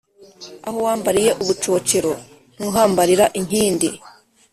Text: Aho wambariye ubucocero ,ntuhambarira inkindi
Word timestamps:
Aho 0.67 0.77
wambariye 0.85 1.31
ubucocero 1.41 2.11
,ntuhambarira 2.55 3.25
inkindi 3.39 3.87